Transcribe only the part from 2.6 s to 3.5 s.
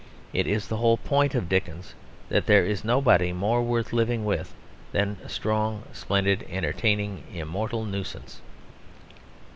is nobody